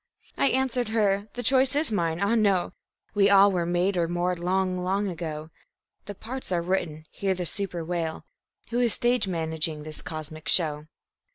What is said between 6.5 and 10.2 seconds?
are written; hear the super wail: "Who is stage managing this